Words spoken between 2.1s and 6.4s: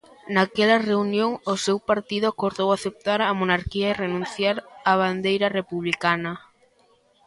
acordou aceptar a monarquía e renunciar á bandeira republicana.